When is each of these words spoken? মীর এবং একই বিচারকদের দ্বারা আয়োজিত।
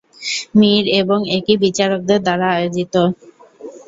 মীর 0.59 0.83
এবং 1.01 1.19
একই 1.37 1.55
বিচারকদের 1.63 2.19
দ্বারা 2.23 2.47
আয়োজিত। 2.51 2.93